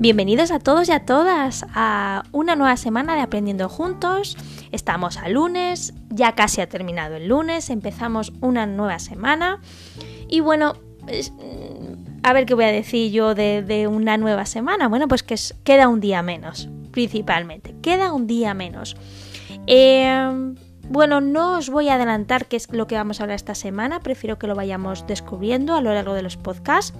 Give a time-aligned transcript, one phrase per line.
[0.00, 4.34] Bienvenidos a todos y a todas a una nueva semana de Aprendiendo Juntos.
[4.72, 9.60] Estamos a lunes, ya casi ha terminado el lunes, empezamos una nueva semana.
[10.26, 14.88] Y bueno, mm, a ver qué voy a decir yo de, una nueva semana.
[14.88, 17.74] Bueno, pues que queda un día menos, principalmente.
[17.82, 18.96] Queda un día menos.
[19.66, 20.54] Eh,
[20.88, 24.00] bueno, no os voy a adelantar qué es lo que vamos a hablar esta semana,
[24.00, 26.94] prefiero que lo vayamos descubriendo a lo largo de los podcasts.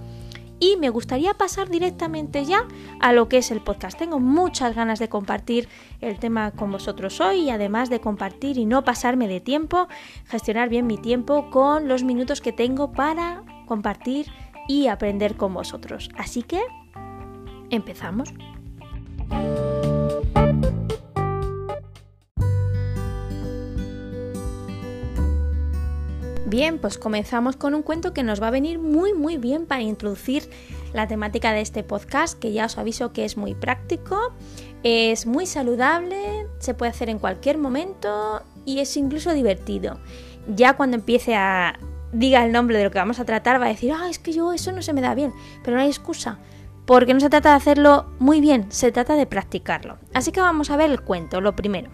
[0.60, 2.68] Y me gustaría pasar directamente ya
[3.00, 3.98] a lo que es el podcast.
[3.98, 5.68] Tengo muchas ganas de compartir
[6.02, 9.88] el tema con vosotros hoy y además de compartir y no pasarme de tiempo,
[10.26, 14.26] gestionar bien mi tiempo con los minutos que tengo para compartir
[14.68, 16.10] y aprender con vosotros.
[16.16, 16.60] Así que,
[17.70, 18.34] empezamos.
[26.50, 29.82] Bien, pues comenzamos con un cuento que nos va a venir muy muy bien para
[29.82, 30.50] introducir
[30.92, 34.32] la temática de este podcast, que ya os aviso que es muy práctico,
[34.82, 40.00] es muy saludable, se puede hacer en cualquier momento y es incluso divertido.
[40.48, 41.78] Ya cuando empiece a
[42.12, 44.32] diga el nombre de lo que vamos a tratar va a decir, ah, es que
[44.32, 46.40] yo eso no se me da bien, pero no hay excusa.
[46.84, 49.98] Porque no se trata de hacerlo muy bien, se trata de practicarlo.
[50.14, 51.90] Así que vamos a ver el cuento, lo primero.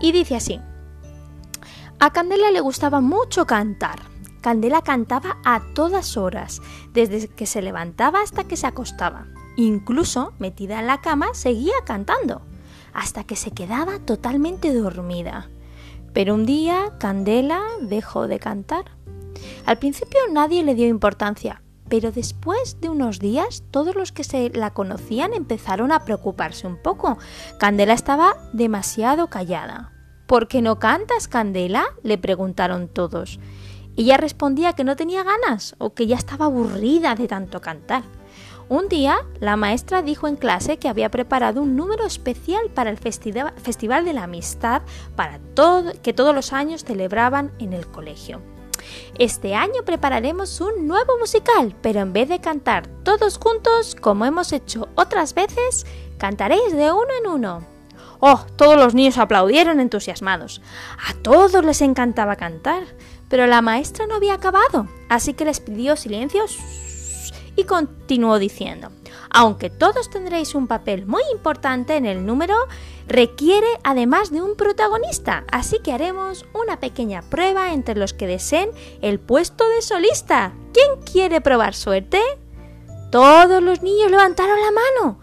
[0.00, 0.58] Y dice así,
[2.00, 4.00] a Candela le gustaba mucho cantar.
[4.40, 6.62] Candela cantaba a todas horas,
[6.94, 9.26] desde que se levantaba hasta que se acostaba.
[9.56, 12.40] Incluso, metida en la cama, seguía cantando,
[12.94, 15.50] hasta que se quedaba totalmente dormida.
[16.14, 18.86] Pero un día Candela dejó de cantar.
[19.66, 24.48] Al principio nadie le dio importancia, pero después de unos días todos los que se
[24.48, 27.18] la conocían empezaron a preocuparse un poco.
[27.58, 29.92] Candela estaba demasiado callada.
[30.30, 31.86] ¿Por qué no cantas, Candela?
[32.04, 33.40] le preguntaron todos.
[33.96, 38.04] Ella respondía que no tenía ganas o que ya estaba aburrida de tanto cantar.
[38.68, 42.98] Un día, la maestra dijo en clase que había preparado un número especial para el
[42.98, 44.82] Festival de la Amistad
[45.16, 45.40] para
[46.00, 48.40] que todos los años celebraban en el colegio.
[49.18, 54.52] Este año prepararemos un nuevo musical, pero en vez de cantar todos juntos, como hemos
[54.52, 55.86] hecho otras veces,
[56.18, 57.79] cantaréis de uno en uno.
[58.20, 60.60] Oh, todos los niños aplaudieron entusiasmados.
[61.08, 62.84] A todos les encantaba cantar,
[63.28, 66.44] pero la maestra no había acabado, así que les pidió silencio
[67.56, 68.90] y continuó diciendo,
[69.30, 72.56] aunque todos tendréis un papel muy importante en el número,
[73.06, 78.70] requiere además de un protagonista, así que haremos una pequeña prueba entre los que deseen
[79.02, 80.52] el puesto de solista.
[80.72, 82.20] ¿Quién quiere probar suerte?
[83.10, 85.18] Todos los niños levantaron la mano,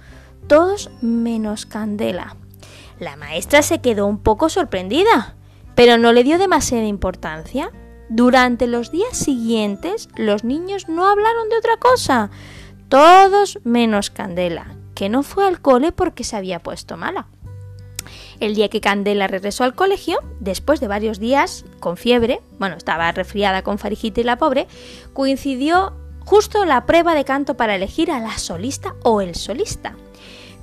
[0.47, 2.35] todos menos Candela.
[2.99, 5.35] La maestra se quedó un poco sorprendida,
[5.75, 7.71] pero no le dio demasiada importancia.
[8.09, 12.31] Durante los días siguientes los niños no hablaron de otra cosa,
[12.89, 17.27] todos menos Candela, que no fue al cole porque se había puesto mala.
[18.39, 23.11] El día que Candela regresó al colegio, después de varios días con fiebre, bueno, estaba
[23.11, 24.67] resfriada con faringite y la pobre,
[25.13, 29.95] coincidió justo la prueba de canto para elegir a la solista o el solista.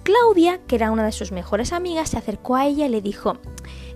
[0.05, 3.39] Claudia, que era una de sus mejores amigas, se acercó a ella y le dijo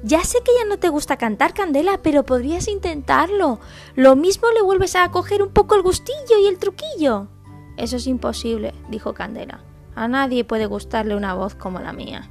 [0.02, 3.60] Ya sé que ya no te gusta cantar, Candela, pero podrías intentarlo.
[3.94, 7.28] Lo mismo le vuelves a coger un poco el gustillo y el truquillo.
[7.76, 9.60] Eso es imposible, dijo Candela.
[9.94, 12.30] A nadie puede gustarle una voz como la mía.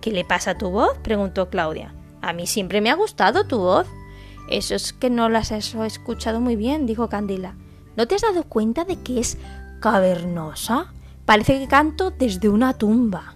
[0.00, 0.96] ¿Qué le pasa a tu voz?
[0.98, 1.94] preguntó Claudia.
[2.22, 3.86] A mí siempre me ha gustado tu voz.
[4.48, 7.56] Eso es que no las has escuchado muy bien, dijo Candela.
[7.96, 9.36] ¿No te has dado cuenta de que es
[9.80, 10.94] cavernosa?
[11.28, 13.34] Parece que canto desde una tumba.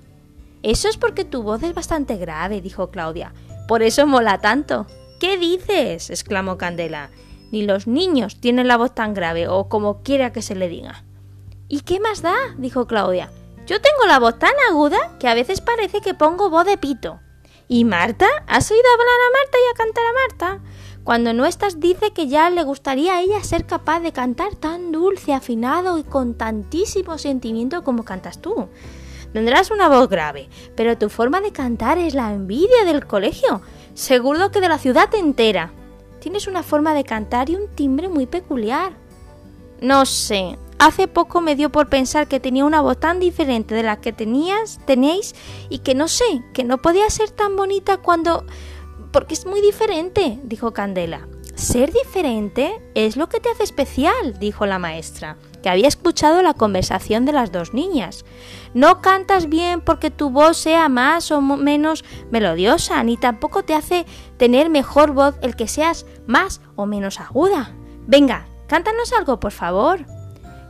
[0.63, 3.35] Eso es porque tu voz es bastante grave, dijo Claudia.
[3.69, 4.87] Por eso mola tanto.
[5.21, 6.09] ¿Qué dices?
[6.09, 7.11] exclamó Candela.
[7.51, 11.05] Ni los niños tienen la voz tan grave, o como quiera que se le diga.
[11.69, 12.35] ¿Y qué más da?
[12.57, 13.31] dijo Claudia.
[13.67, 17.21] Yo tengo la voz tan aguda que a veces parece que pongo voz de pito.
[17.69, 18.27] ¿Y Marta?
[18.47, 20.65] ¿Has oído hablar a Marta y a cantar a Marta?
[21.05, 24.93] Cuando no estás dice que ya le gustaría a ella ser capaz de cantar tan
[24.93, 28.69] dulce, afinado y con tantísimo sentimiento como cantas tú.
[29.33, 33.63] Tendrás una voz grave, pero tu forma de cantar es la envidia del colegio,
[33.95, 35.73] seguro que de la ciudad entera.
[36.21, 38.93] Tienes una forma de cantar y un timbre muy peculiar.
[39.81, 43.83] No sé, hace poco me dio por pensar que tenía una voz tan diferente de
[43.83, 45.35] la que tenías, tenéis,
[45.69, 48.45] y que no sé, que no podía ser tan bonita cuando
[49.13, 51.29] porque es muy diferente, dijo Candela.
[51.55, 56.55] Ser diferente es lo que te hace especial, dijo la maestra, que había escuchado la
[56.55, 58.25] conversación de las dos niñas.
[58.75, 64.07] No cantas bien porque tu voz sea más o menos melodiosa, ni tampoco te hace
[64.39, 67.73] tener mejor voz el que seas más o menos aguda.
[68.07, 70.07] Venga, cántanos algo, por favor.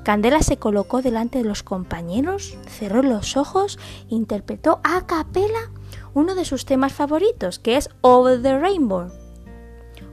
[0.05, 3.79] Candela se colocó delante de los compañeros, cerró los ojos
[4.09, 5.71] interpretó a capela
[6.15, 9.11] uno de sus temas favoritos, que es Over the Rainbow.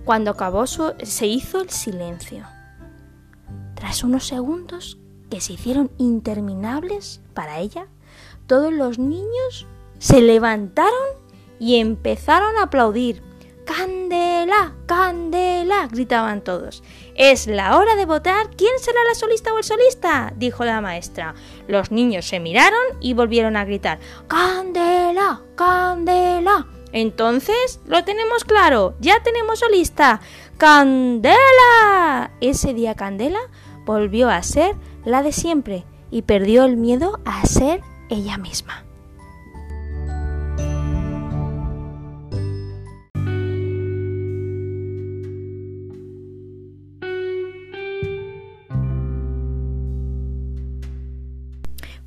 [0.05, 2.45] Cuando acabó se hizo el silencio.
[3.75, 4.97] Tras unos segundos
[5.29, 7.87] que se hicieron interminables para ella,
[8.47, 9.67] todos los niños
[9.99, 11.19] se levantaron
[11.59, 13.21] y empezaron a aplaudir.
[13.65, 14.73] ¡Candela!
[14.87, 15.87] ¡Candela!
[15.87, 16.81] gritaban todos.
[17.19, 18.49] Es la hora de votar.
[18.55, 20.31] ¿Quién será la solista o el solista?
[20.37, 21.35] dijo la maestra.
[21.67, 23.99] Los niños se miraron y volvieron a gritar.
[24.29, 25.41] ¡Candela!
[25.55, 26.65] ¡Candela!
[26.93, 30.21] Entonces, lo tenemos claro, ya tenemos solista.
[30.57, 32.31] ¡Candela!
[32.39, 33.41] Ese día Candela
[33.83, 38.85] volvió a ser la de siempre y perdió el miedo a ser ella misma.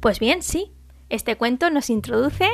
[0.02, 0.72] Pues bien, sí,
[1.10, 2.48] este cuento nos introduce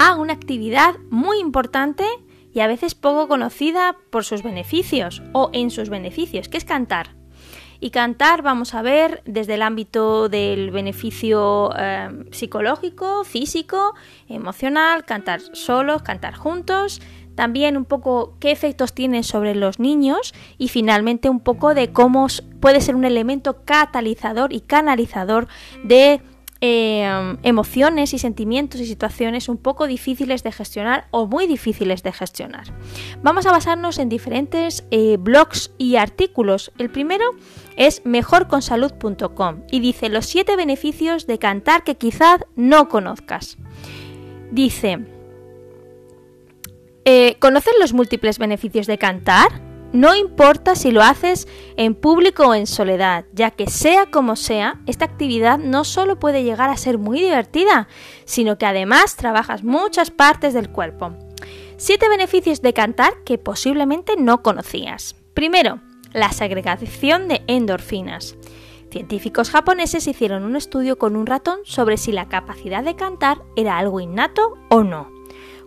[0.00, 2.04] a una actividad muy importante
[2.52, 7.14] y a veces poco conocida por sus beneficios o en sus beneficios, que es cantar.
[7.78, 13.94] Y cantar vamos a ver desde el ámbito del beneficio eh, psicológico, físico,
[14.28, 17.00] emocional, cantar solos, cantar juntos,
[17.36, 22.26] también un poco qué efectos tiene sobre los niños y finalmente un poco de cómo
[22.58, 25.46] puede ser un elemento catalizador y canalizador
[25.84, 26.20] de
[26.60, 32.12] eh, emociones y sentimientos y situaciones un poco difíciles de gestionar o muy difíciles de
[32.12, 32.64] gestionar.
[33.22, 36.72] Vamos a basarnos en diferentes eh, blogs y artículos.
[36.78, 37.24] El primero
[37.76, 43.56] es mejorconsalud.com y dice los siete beneficios de cantar que quizás no conozcas.
[44.50, 44.98] Dice,
[47.04, 49.67] eh, ¿conocen los múltiples beneficios de cantar?
[49.92, 54.80] No importa si lo haces en público o en soledad, ya que sea como sea,
[54.86, 57.88] esta actividad no solo puede llegar a ser muy divertida,
[58.26, 61.14] sino que además trabajas muchas partes del cuerpo.
[61.78, 65.16] Siete beneficios de cantar que posiblemente no conocías.
[65.32, 65.80] Primero,
[66.12, 68.36] la segregación de endorfinas.
[68.90, 73.78] Científicos japoneses hicieron un estudio con un ratón sobre si la capacidad de cantar era
[73.78, 75.17] algo innato o no.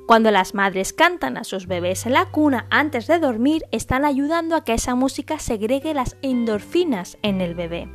[0.07, 4.55] Cuando las madres cantan a sus bebés en la cuna antes de dormir, están ayudando
[4.55, 7.87] a que esa música segregue las endorfinas en el bebé.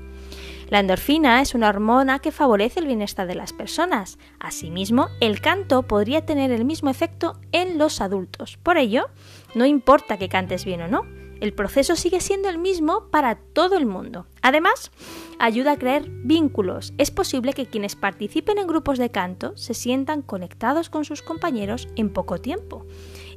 [0.69, 4.19] La endorfina es una hormona que favorece el bienestar de las personas.
[4.41, 8.57] Asimismo, el canto podría tener el mismo efecto en los adultos.
[8.63, 9.07] Por ello,
[9.55, 11.03] no importa que cantes bien o no,
[11.41, 14.27] el proceso sigue siendo el mismo para todo el mundo.
[14.43, 14.91] Además,
[15.39, 16.95] ayuda a crear vínculos.
[16.99, 21.89] Es posible que quienes participen en grupos de canto se sientan conectados con sus compañeros
[21.97, 22.87] en poco tiempo.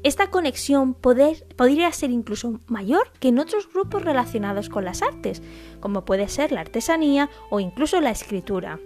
[0.04, 5.42] Esta conexión podría ser incluso mayor que en otros grupos relacionados con las artes,
[5.82, 8.80] como puede ser la artesanía o incluso la escritura.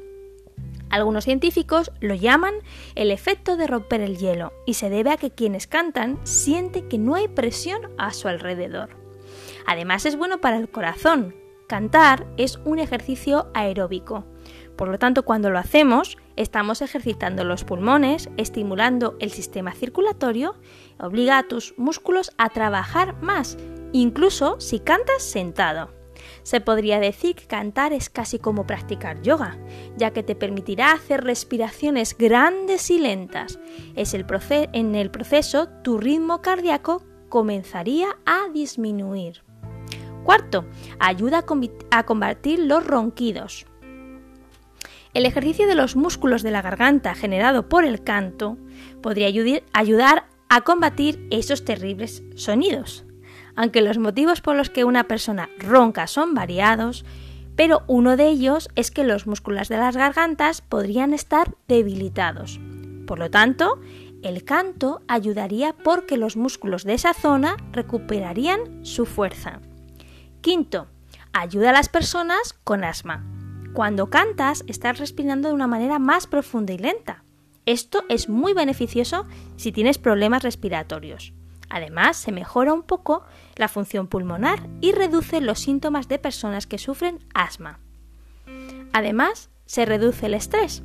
[0.90, 2.54] Algunos científicos lo llaman
[2.94, 7.00] el efecto de romper el hielo y se debe a que quienes cantan sienten que
[7.00, 9.03] no hay presión a su alrededor.
[9.66, 11.36] Además es bueno para el corazón.
[11.68, 14.26] Cantar es un ejercicio aeróbico.
[14.76, 20.56] Por lo tanto, cuando lo hacemos, estamos ejercitando los pulmones, estimulando el sistema circulatorio,
[21.00, 23.58] obliga a tus músculos a trabajar más,
[23.92, 25.92] incluso si cantas sentado.
[26.44, 29.58] Se podría decir que cantar es casi como practicar yoga,
[29.98, 33.60] ya que te permitirá hacer respiraciones grandes y lentas.
[33.96, 34.26] Es el
[34.74, 39.44] en el proceso tu ritmo cardíaco comenzaría a disminuir.
[40.24, 40.66] Cuarto,
[41.00, 41.46] ayuda
[41.92, 43.66] a combatir los ronquidos.
[45.14, 48.58] El ejercicio de los músculos de la garganta generado por el canto
[49.02, 49.28] podría
[49.74, 53.06] ayudar a combatir esos terribles sonidos.
[53.56, 57.06] Aunque los motivos por los que una persona ronca son variados,
[57.56, 62.60] pero uno de ellos es que los músculos de las gargantas podrían estar debilitados.
[63.06, 63.80] Por lo tanto,
[64.24, 69.60] el canto ayudaría porque los músculos de esa zona recuperarían su fuerza.
[70.44, 70.88] Quinto,
[71.32, 73.26] ayuda a las personas con asma.
[73.72, 77.24] Cuando cantas, estás respirando de una manera más profunda y lenta.
[77.66, 81.32] Esto es muy beneficioso si tienes problemas respiratorios.
[81.70, 83.24] Además, se mejora un poco
[83.56, 87.80] la función pulmonar y reduce los síntomas de personas que sufren asma.
[88.92, 90.84] Además, se reduce el estrés.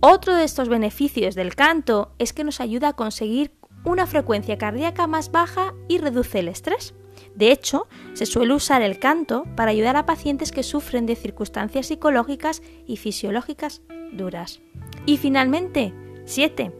[0.00, 5.06] Otro de estos beneficios del canto es que nos ayuda a conseguir una frecuencia cardíaca
[5.06, 6.94] más baja y reduce el estrés.
[7.34, 11.86] De hecho, se suele usar el canto para ayudar a pacientes que sufren de circunstancias
[11.86, 14.60] psicológicas y fisiológicas duras.
[15.06, 15.92] Y finalmente,
[16.24, 16.72] 7.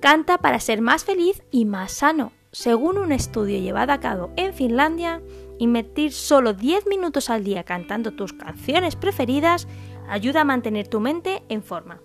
[0.00, 2.32] Canta para ser más feliz y más sano.
[2.50, 5.22] Según un estudio llevado a cabo en Finlandia,
[5.58, 9.66] invertir solo 10 minutos al día cantando tus canciones preferidas
[10.08, 12.00] Ayuda a mantener tu mente en forma.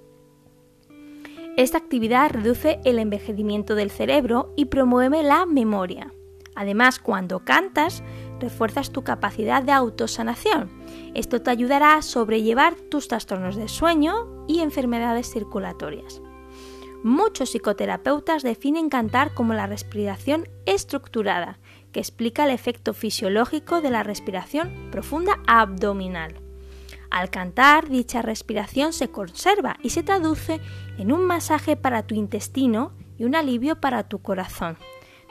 [1.58, 6.14] Esta actividad reduce el envejecimiento del cerebro y promueve la memoria.
[6.58, 8.02] Además, cuando cantas,
[8.40, 10.72] refuerzas tu capacidad de autosanación.
[11.14, 16.20] Esto te ayudará a sobrellevar tus trastornos de sueño y enfermedades circulatorias.
[17.04, 21.60] Muchos psicoterapeutas definen cantar como la respiración estructurada,
[21.92, 26.42] que explica el efecto fisiológico de la respiración profunda abdominal.
[27.12, 30.60] Al cantar, dicha respiración se conserva y se traduce
[30.98, 34.76] en un masaje para tu intestino y un alivio para tu corazón.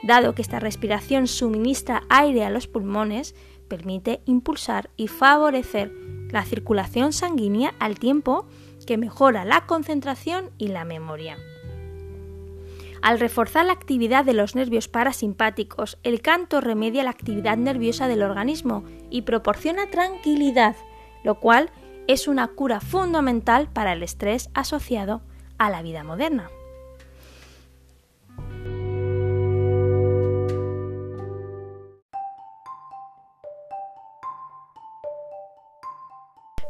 [0.03, 3.35] Dado que esta respiración suministra aire a los pulmones,
[3.67, 5.91] permite impulsar y favorecer
[6.29, 8.45] la circulación sanguínea al tiempo
[8.85, 11.37] que mejora la concentración y la memoria.
[13.01, 18.23] Al reforzar la actividad de los nervios parasimpáticos, el canto remedia la actividad nerviosa del
[18.23, 20.75] organismo y proporciona tranquilidad,
[21.23, 21.69] lo cual
[22.07, 25.21] es una cura fundamental para el estrés asociado
[25.57, 26.49] a la vida moderna.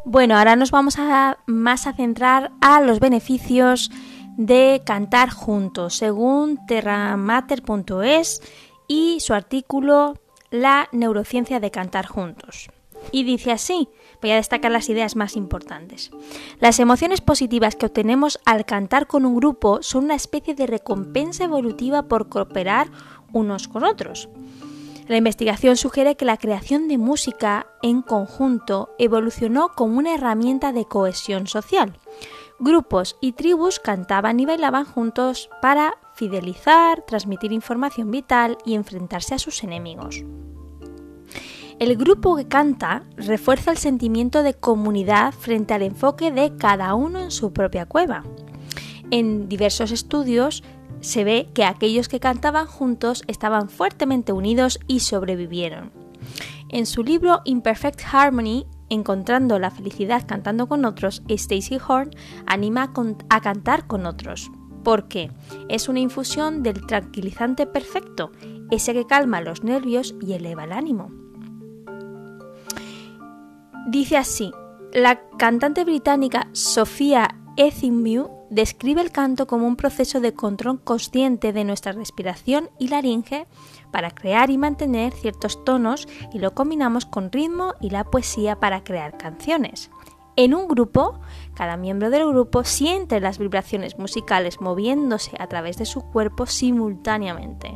[0.10, 3.92] Bueno, ahora nos vamos a más a centrar a los beneficios
[4.38, 8.42] de cantar juntos, según terramater.es
[8.88, 10.14] y su artículo
[10.50, 12.70] La neurociencia de cantar juntos.
[13.12, 13.90] Y dice así,
[14.22, 16.12] voy a destacar las ideas más importantes.
[16.62, 21.44] Las emociones positivas que obtenemos al cantar con un grupo son una especie de recompensa
[21.44, 22.88] evolutiva por cooperar
[23.34, 24.30] unos con otros.
[25.08, 30.86] La investigación sugiere que la creación de música en conjunto evolucionó como una herramienta de
[30.86, 31.98] cohesión social.
[32.60, 39.40] Grupos y tribus cantaban y bailaban juntos para fidelizar, transmitir información vital y enfrentarse a
[39.40, 40.24] sus enemigos.
[41.80, 47.20] El grupo que canta refuerza el sentimiento de comunidad frente al enfoque de cada uno
[47.20, 48.24] en su propia cueva.
[49.12, 50.64] En diversos estudios
[51.00, 55.92] se ve que aquellos que cantaban juntos estaban fuertemente unidos y sobrevivieron.
[56.70, 62.12] En su libro Imperfect Harmony, Encontrando la felicidad cantando con otros, Stacy Horn
[62.46, 62.94] anima
[63.30, 64.50] a cantar con otros.
[64.84, 65.32] porque
[65.68, 68.32] Es una infusión del tranquilizante perfecto,
[68.72, 71.12] ese que calma los nervios y eleva el ánimo.
[73.90, 74.54] Dice así,
[74.94, 81.64] la cantante británica Sophia Ethinmew describe el canto como un proceso de control consciente de
[81.64, 83.48] nuestra respiración y laringe
[83.92, 88.84] para crear y mantener ciertos tonos y lo combinamos con ritmo y la poesía para
[88.84, 89.90] crear canciones.
[90.36, 91.20] En un grupo,
[91.56, 97.74] cada miembro del grupo siente las vibraciones musicales moviéndose a través de su cuerpo simultáneamente.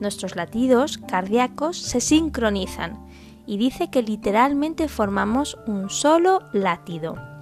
[0.00, 3.06] Nuestros latidos cardíacos se sincronizan
[3.46, 7.33] y dice que literalmente formamos un solo latido.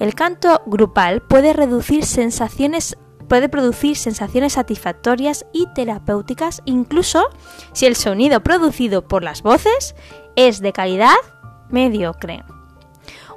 [0.00, 2.96] El canto grupal puede reducir sensaciones
[3.28, 7.28] puede producir sensaciones satisfactorias y terapéuticas incluso
[7.72, 9.94] si el sonido producido por las voces
[10.34, 11.14] es de calidad
[11.68, 12.42] mediocre.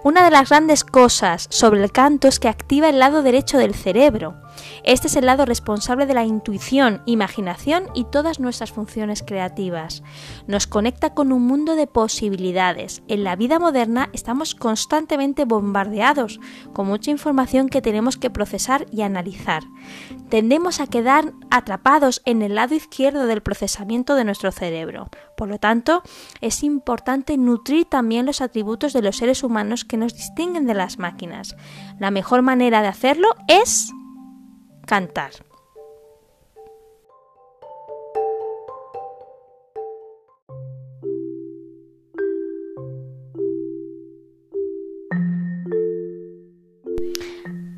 [0.03, 3.75] Una de las grandes cosas sobre el canto es que activa el lado derecho del
[3.75, 4.33] cerebro.
[4.83, 10.03] Este es el lado responsable de la intuición, imaginación y todas nuestras funciones creativas.
[10.47, 13.03] Nos conecta con un mundo de posibilidades.
[13.07, 16.39] En la vida moderna estamos constantemente bombardeados
[16.73, 19.63] con mucha información que tenemos que procesar y analizar.
[20.29, 25.09] Tendemos a quedar atrapados en el lado izquierdo del procesamiento de nuestro cerebro.
[25.37, 26.03] Por lo tanto,
[26.41, 30.99] es importante nutrir también los atributos de los seres humanos que nos distinguen de las
[30.99, 31.55] máquinas.
[31.99, 33.91] La mejor manera de hacerlo es
[34.85, 35.31] cantar.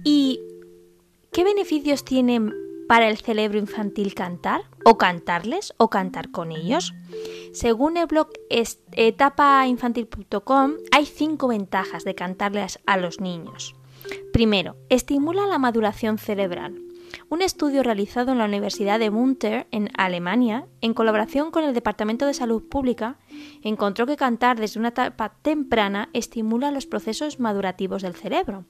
[0.03, 0.39] ¿Y
[1.31, 2.53] qué beneficios tienen
[2.87, 4.61] para el cerebro infantil cantar?
[4.83, 5.73] ¿O cantarles?
[5.77, 6.93] ¿O cantar con ellos?
[7.53, 13.73] Según el blog etapainfantil.com, hay cinco ventajas de cantarles a los niños.
[14.31, 16.84] Primero, estimula la maduración cerebral.
[17.29, 22.25] Un estudio realizado en la Universidad de Munter, en Alemania, en colaboración con el Departamento
[22.25, 23.17] de Salud Pública,
[23.61, 28.65] encontró que cantar desde una etapa temprana estimula los procesos madurativos del cerebro.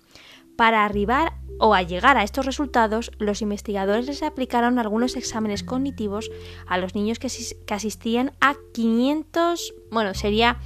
[0.56, 6.32] Para arribar o a llegar a estos resultados, los investigadores les aplicaron algunos exámenes cognitivos
[6.66, 7.28] a los niños que,
[7.74, 10.60] asistían a 500, bueno, sería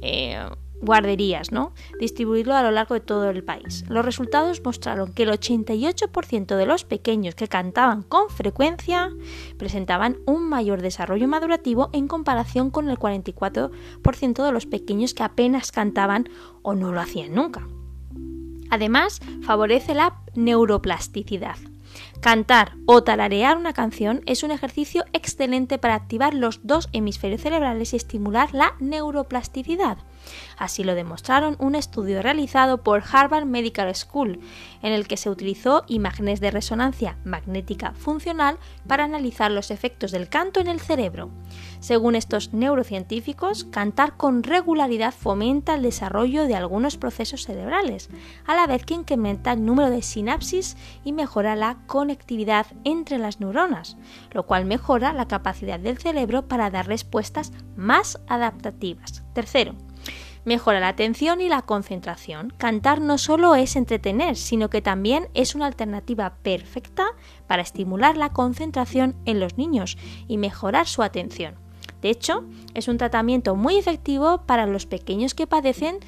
[0.00, 0.38] eh,
[0.84, 1.72] guarderías, ¿no?
[1.98, 3.84] Distribuirlo a lo largo de todo el país.
[3.88, 9.10] Los resultados mostraron que el 88% de los pequeños que cantaban con frecuencia
[9.58, 15.72] presentaban un mayor desarrollo madurativo en comparación con el 44% de los pequeños que apenas
[15.72, 16.28] cantaban
[16.62, 17.66] o no lo hacían nunca.
[18.70, 21.56] Además, favorece la neuroplasticidad.
[22.20, 27.92] Cantar o tararear una canción es un ejercicio excelente para activar los dos hemisferios cerebrales
[27.92, 29.98] y estimular la neuroplasticidad.
[30.56, 34.40] Así lo demostraron un estudio realizado por Harvard Medical School,
[34.82, 40.28] en el que se utilizó imágenes de resonancia magnética funcional para analizar los efectos del
[40.28, 41.30] canto en el cerebro.
[41.80, 48.08] Según estos neurocientíficos, cantar con regularidad fomenta el desarrollo de algunos procesos cerebrales,
[48.46, 53.40] a la vez que incrementa el número de sinapsis y mejora la conectividad entre las
[53.40, 53.96] neuronas,
[54.32, 59.22] lo cual mejora la capacidad del cerebro para dar respuestas más adaptativas.
[59.32, 59.74] Tercero,
[60.44, 62.52] Mejora la atención y la concentración.
[62.58, 67.06] Cantar no solo es entretener, sino que también es una alternativa perfecta
[67.46, 69.96] para estimular la concentración en los niños
[70.28, 71.54] y mejorar su atención.
[72.02, 76.00] De hecho, es un tratamiento muy efectivo para los pequeños que padecen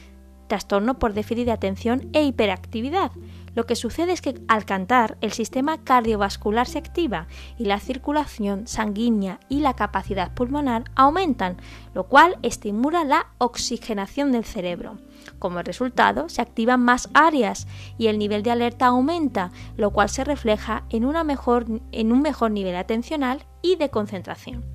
[0.46, 3.12] trastorno por déficit de atención e hiperactividad,
[3.56, 8.66] lo que sucede es que al cantar el sistema cardiovascular se activa y la circulación
[8.66, 11.56] sanguínea y la capacidad pulmonar aumentan,
[11.94, 14.98] lo cual estimula la oxigenación del cerebro.
[15.38, 20.22] Como resultado, se activan más áreas y el nivel de alerta aumenta, lo cual se
[20.22, 24.66] refleja en, un mejor nivel atencional y de concentración.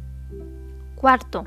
[0.95, 1.43] Cuarto,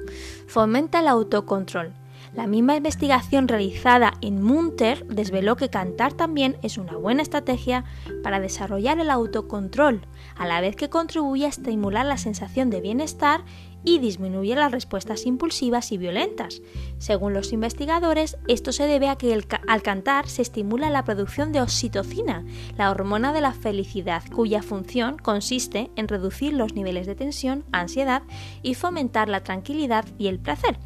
[0.47, 1.93] fomenta el autocontrol.
[2.35, 7.85] La misma investigación realizada en Munter desveló que cantar también es una buena estrategia
[8.25, 10.01] para desarrollar el autocontrol,
[10.37, 13.45] a la vez que contribuye a estimular la sensación de bienestar
[13.85, 16.63] y disminuye las respuestas impulsivas y violentas.
[16.99, 19.39] Según los investigadores, esto se debe a que
[19.69, 22.45] al cantar se estimula la producción de oxitocina,
[22.79, 28.23] la hormona de la felicidad, cuya función consiste en reducir los niveles de tensión, ansiedad
[28.63, 30.79] y fomentar la tranquilidad y el placer.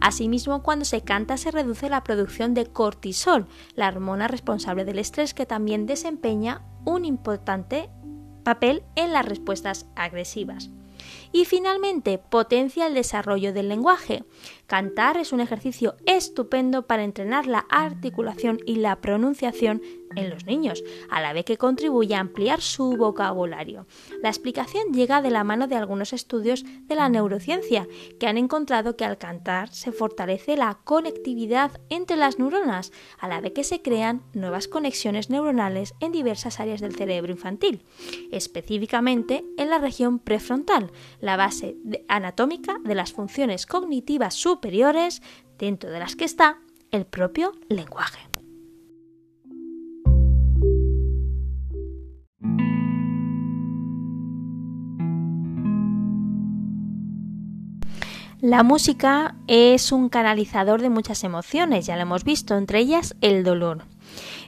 [0.00, 5.34] Asimismo, cuando se canta se reduce la producción de cortisol, la hormona responsable del estrés
[5.34, 7.90] que también desempeña un importante
[8.44, 10.70] papel en las respuestas agresivas.
[11.34, 14.22] Y finalmente, potencia el desarrollo del lenguaje.
[14.66, 19.82] Cantar es un ejercicio estupendo para entrenar la articulación y la pronunciación
[20.16, 23.86] en los niños, a la vez que contribuye a ampliar su vocabulario.
[24.22, 28.96] La explicación llega de la mano de algunos estudios de la neurociencia, que han encontrado
[28.96, 33.82] que al cantar se fortalece la conectividad entre las neuronas, a la vez que se
[33.82, 37.84] crean nuevas conexiones neuronales en diversas áreas del cerebro infantil,
[38.30, 41.76] específicamente en la región prefrontal, la base
[42.08, 44.53] anatómica de las funciones cognitivas superiores,
[45.58, 46.58] dentro de las que está
[46.90, 48.20] el propio lenguaje.
[58.44, 63.42] La música es un canalizador de muchas emociones, ya lo hemos visto, entre ellas el
[63.42, 63.86] dolor.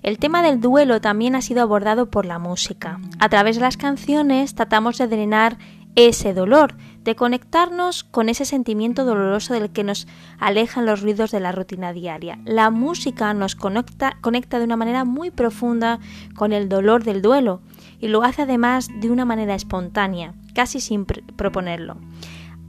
[0.02, 3.00] El tema del duelo también ha sido abordado por la música.
[3.18, 5.56] A través de las canciones tratamos de drenar
[5.96, 10.06] ese dolor, de conectarnos con ese sentimiento doloroso del que nos
[10.38, 12.38] alejan los ruidos de la rutina diaria.
[12.44, 15.98] La música nos conecta, de una manera muy profunda
[16.36, 17.62] con el dolor del duelo
[17.98, 21.96] y lo hace además de una manera espontánea, casi sin proponerlo.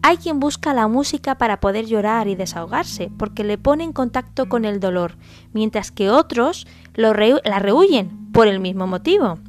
[0.04, 4.48] Hay quien busca la música para poder llorar y desahogarse, porque le pone en contacto
[4.48, 5.18] con el dolor,
[5.52, 9.40] mientras que otros la rehuyen por el mismo motivo.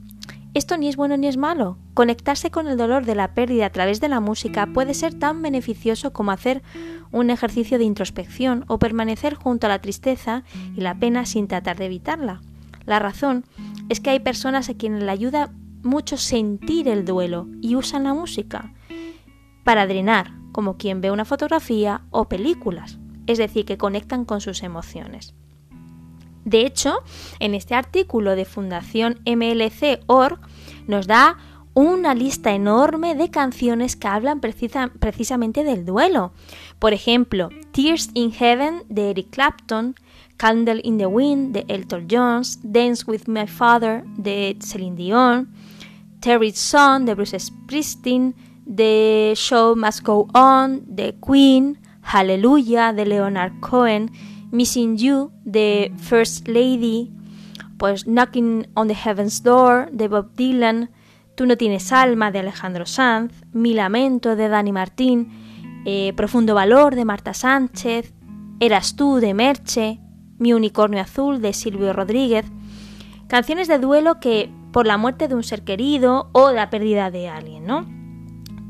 [0.55, 1.77] Esto ni es bueno ni es malo.
[1.99, 5.43] Conectarse con el dolor de la pérdida a través de la música puede ser tan
[5.43, 6.63] beneficioso como hacer
[7.11, 10.45] un ejercicio de introspección o permanecer junto a la tristeza
[10.77, 12.41] y la pena sin tratar de evitarla.
[12.87, 13.45] La razón
[13.89, 15.51] es que hay personas a quienes le ayuda
[15.83, 18.73] mucho sentir el duelo y usan la música
[19.65, 24.63] para drenar, como quien ve una fotografía o películas, es decir, que conectan con sus
[24.63, 25.35] emociones.
[26.45, 27.03] De hecho,
[27.41, 30.39] en este artículo de Fundación MLC.org
[30.87, 31.37] nos da
[31.79, 36.33] una lista enorme de canciones que hablan precisamente del duelo.
[36.81, 39.95] Por ejemplo, Tears in Heaven de Eric Clapton,
[40.37, 45.53] Candle in the Wind de Elton Jones, Dance with My Father de Celine Dion,
[46.19, 48.35] Terry's Son de Bruce Springsteen,
[48.67, 54.11] The Show Must Go On de Queen, Hallelujah de Leonard Cohen,
[54.51, 57.13] Missing You de First Lady,
[57.77, 60.91] pues Knocking on the Heaven's Door de Bob Dylan,
[61.39, 66.97] Tú no tienes alma de Alejandro Sanz, Mi lamento de Dani Martín, eh, Profundo valor
[66.97, 68.13] de Marta Sánchez,
[68.59, 70.01] Eras tú de Merche,
[70.39, 72.45] Mi unicornio azul de Silvio Rodríguez,
[73.29, 77.29] canciones de duelo que por la muerte de un ser querido o la pérdida de
[77.29, 77.87] alguien, ¿no?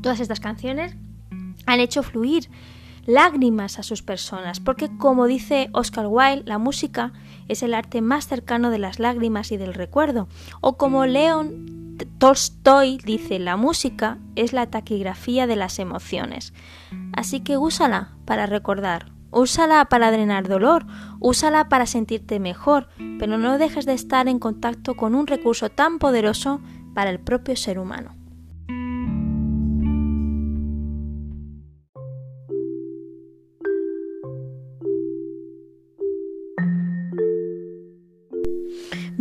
[0.03, 0.95] Todas estas canciones
[1.65, 2.51] han hecho fluir
[3.07, 7.13] lágrimas a sus personas, porque como dice Oscar Wilde, la música
[7.47, 10.27] es el arte más cercano de las lágrimas y del recuerdo.
[10.61, 16.53] O como León Tolstoy dice, la música es la taquigrafía de las emociones.
[17.13, 20.85] Así que úsala para recordar, úsala para drenar dolor,
[21.19, 25.99] úsala para sentirte mejor, pero no dejes de estar en contacto con un recurso tan
[25.99, 26.61] poderoso
[26.93, 28.18] para el propio ser humano.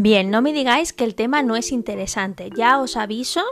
[0.00, 2.50] Bien, no me digáis que el tema no es interesante.
[2.56, 3.42] Ya os aviso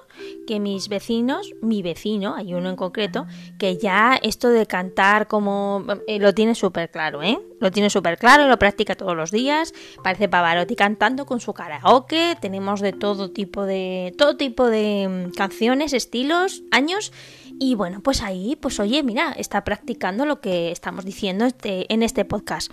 [0.47, 3.27] que mis vecinos, mi vecino, hay uno en concreto,
[3.59, 7.41] que ya esto de cantar como eh, lo tiene súper claro, ¿eh?
[7.59, 9.75] Lo tiene súper claro, lo practica todos los días.
[10.05, 12.37] Parece Pavarotti cantando con su karaoke.
[12.41, 17.13] Tenemos de todo tipo de todo tipo de mm, canciones, estilos, años.
[17.59, 22.05] Y bueno, pues ahí, pues oye, mira, está practicando lo que estamos diciendo este, en
[22.05, 22.71] este podcast.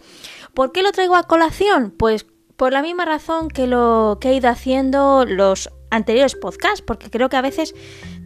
[0.53, 1.89] ¿Por qué lo traigo a colación?
[1.89, 7.09] Pues por la misma razón que lo que he ido haciendo los anteriores podcasts, porque
[7.09, 7.75] creo que a veces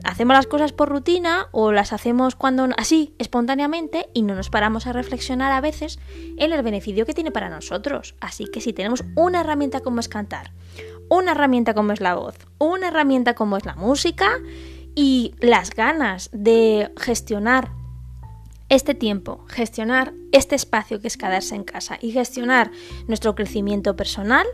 [0.04, 4.88] hacemos las cosas por rutina o las hacemos cuando así, espontáneamente, y no nos paramos
[4.88, 6.00] a reflexionar a veces
[6.38, 8.16] en el beneficio que tiene para nosotros.
[8.22, 10.54] Así que si tenemos una herramienta como es cantar,
[11.10, 14.40] una herramienta como es la voz, una herramienta como es la música
[14.96, 17.72] y las ganas de gestionar
[18.70, 22.72] este tiempo, gestionar este espacio que es quedarse en casa y gestionar
[23.08, 24.46] nuestro crecimiento personal,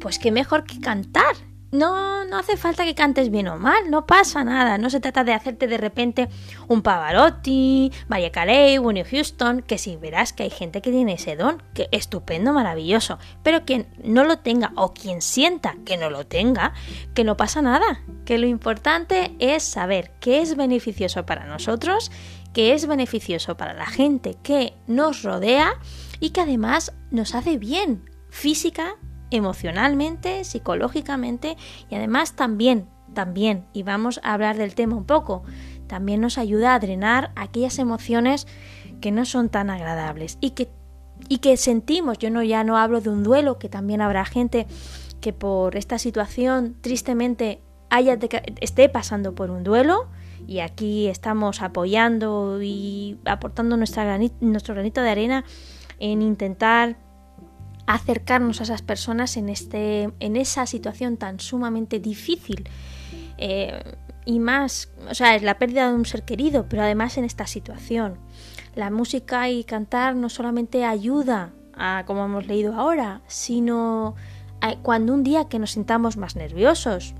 [0.00, 1.36] pues qué mejor que cantar.
[1.72, 4.76] No, no hace falta que cantes bien o mal, no pasa nada.
[4.76, 6.28] No se trata de hacerte de repente
[6.66, 11.36] un Pavarotti, María Carey, Winnie Houston, que si verás que hay gente que tiene ese
[11.36, 13.20] don, que estupendo, maravilloso.
[13.44, 16.72] Pero quien no lo tenga o quien sienta que no lo tenga,
[17.14, 18.02] que no pasa nada.
[18.24, 22.10] Que lo importante es saber qué es beneficioso para nosotros
[22.52, 25.74] que es beneficioso para la gente que nos rodea
[26.18, 28.96] y que además nos hace bien física,
[29.30, 31.56] emocionalmente, psicológicamente
[31.88, 35.42] y además también, también, y vamos a hablar del tema un poco,
[35.86, 38.46] también nos ayuda a drenar aquellas emociones
[39.00, 40.70] que no son tan agradables y que,
[41.28, 42.18] y que sentimos.
[42.18, 44.66] Yo no, ya no hablo de un duelo, que también habrá gente
[45.20, 47.60] que por esta situación tristemente
[47.90, 48.18] haya
[48.60, 50.08] esté pasando por un duelo
[50.50, 55.44] y aquí estamos apoyando y aportando nuestro granito de arena
[56.00, 56.96] en intentar
[57.86, 62.68] acercarnos a esas personas en, este, en esa situación tan sumamente difícil.
[63.38, 63.80] Eh,
[64.24, 67.46] y más, o sea, es la pérdida de un ser querido, pero además en esta
[67.46, 68.18] situación.
[68.74, 74.16] La música y cantar no solamente ayuda a, como hemos leído ahora, sino
[74.82, 77.14] cuando un día que nos sintamos más nerviosos,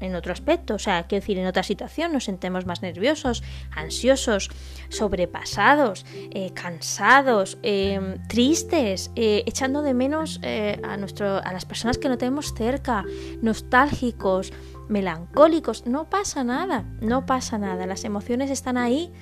[0.00, 3.42] en otro aspecto, o sea, quiero decir, en otra situación nos sentemos más nerviosos,
[3.74, 4.50] ansiosos,
[4.88, 11.98] sobrepasados, eh, cansados, em, tristes, eh, echando de menos eh, a, nuestro, a las personas
[11.98, 13.04] que no tenemos cerca,
[13.42, 14.52] nostálgicos,
[14.88, 19.12] melancólicos, no pasa nada, no pasa nada, las emociones están ahí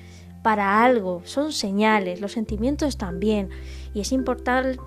[0.43, 3.49] para algo, son señales, los sentimientos también,
[3.93, 4.79] y es importante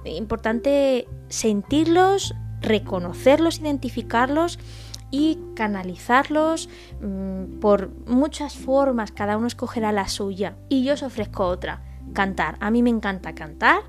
[1.29, 4.59] sentirlos, reconocerlos, identificarlos,
[5.11, 6.69] y canalizarlos
[7.01, 12.57] mm, por muchas formas, cada uno escogerá la suya y yo os ofrezco otra, cantar.
[12.61, 13.83] A mí me encanta cantar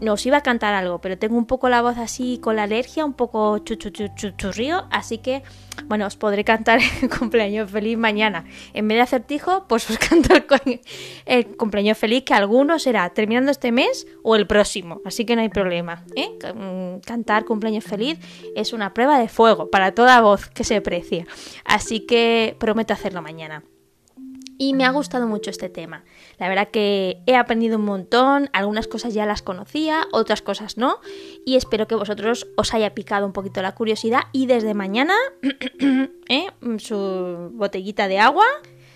[0.00, 3.04] nos iba a cantar algo, pero tengo un poco la voz así con la alergia,
[3.04, 5.42] un poco chuchurrío, así que,
[5.86, 8.44] bueno, os podré cantar el cumpleaños feliz mañana.
[8.74, 10.34] En vez de acertijo, pues os canto
[11.26, 15.42] el, cumpleaños feliz, que alguno será terminando este mes o el próximo, así que no
[15.42, 16.04] hay problema.
[16.14, 16.38] ¿eh?
[16.54, 18.18] Mm, cantar cumpleaños feliz
[18.54, 21.26] es una prueba de fuego para toda voz que se precie,
[21.64, 23.64] así que prometo hacerlo mañana
[24.58, 26.04] y me ha gustado mucho este tema.
[26.38, 31.00] La verdad que he aprendido un montón, algunas cosas ya las conocía, otras cosas no,
[31.46, 35.14] y espero que vosotros os haya picado un poquito la curiosidad y desde mañana
[36.28, 36.48] ¿eh?
[36.78, 38.46] su botellita de agua,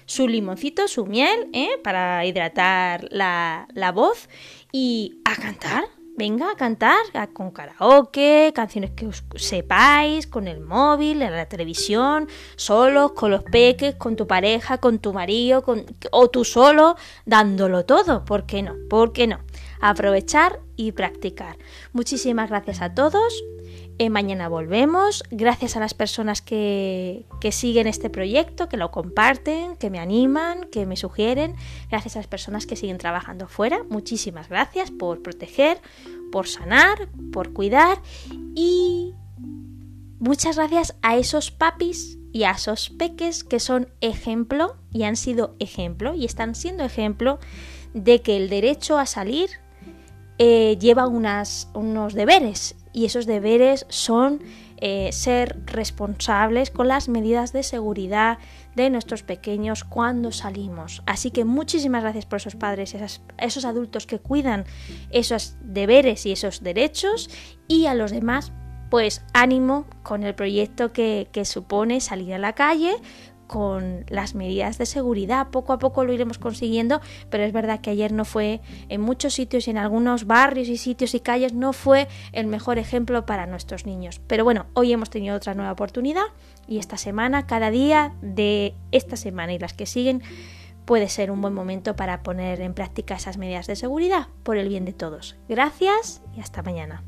[0.04, 1.70] su limoncito, su miel, ¿eh?
[1.82, 4.28] para hidratar la, la voz
[4.72, 5.84] y a cantar
[6.16, 6.98] venga a cantar
[7.32, 13.94] con karaoke, canciones que sepáis, con el móvil, en la televisión, solos, con los peques,
[13.96, 18.24] con tu pareja, con tu marido, con, o tú solo, dándolo todo.
[18.24, 18.74] ¿Por qué no?
[18.88, 19.40] ¿Por qué no?
[19.80, 21.56] Aprovechar y practicar.
[21.92, 23.42] Muchísimas gracias a todos.
[23.98, 25.22] Eh, mañana volvemos.
[25.30, 30.64] Gracias a las personas que, que, siguen este proyecto, que lo comparten, que me animan,
[30.70, 31.54] que me sugieren.
[31.90, 33.84] Gracias a las personas que siguen trabajando fuera.
[33.90, 35.80] Muchísimas gracias por proteger,
[36.30, 38.00] por sanar, por cuidar.
[38.54, 39.14] Y
[40.18, 45.54] muchas gracias a esos papis y a esos peques que son ejemplo y han sido
[45.58, 47.38] ejemplo y están siendo ejemplo
[47.92, 49.50] de que el derecho a salir
[50.38, 54.42] eh, lleva unas, unos deberes y esos deberes son
[54.78, 58.38] eh, ser responsables con las medidas de seguridad
[58.74, 61.02] de nuestros pequeños cuando salimos.
[61.06, 62.96] Así que muchísimas gracias por esos padres,
[63.38, 64.64] esos adultos que cuidan
[65.10, 67.30] esos deberes y esos derechos
[67.68, 68.52] y a los demás
[68.90, 72.94] pues ánimo con el proyecto que, que supone salir a la calle
[73.52, 75.48] con las medidas de seguridad.
[75.50, 79.34] Poco a poco lo iremos consiguiendo, pero es verdad que ayer no fue en muchos
[79.34, 83.44] sitios y en algunos barrios y sitios y calles no fue el mejor ejemplo para
[83.44, 84.22] nuestros niños.
[84.26, 86.24] Pero bueno, hoy hemos tenido otra nueva oportunidad
[86.66, 90.22] y esta semana, cada día de esta semana y las que siguen,
[90.86, 94.70] puede ser un buen momento para poner en práctica esas medidas de seguridad por el
[94.70, 95.36] bien de todos.
[95.46, 97.02] Gracias y hasta mañana.